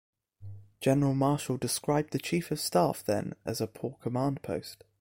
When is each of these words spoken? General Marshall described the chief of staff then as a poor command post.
General 0.79 1.13
Marshall 1.13 1.57
described 1.57 2.09
the 2.11 2.17
chief 2.17 2.49
of 2.49 2.59
staff 2.59 3.03
then 3.03 3.35
as 3.45 3.61
a 3.61 3.67
poor 3.67 3.97
command 4.01 4.41
post. 4.41 4.83